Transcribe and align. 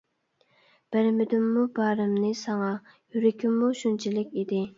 بەرمىدىممۇ 0.95 1.65
بارىمنى 1.81 2.33
ساڭا، 2.41 2.71
يۈرىكىممۇ 3.19 3.71
شۇنچىلىك 3.83 4.35
ئىدى. 4.43 4.65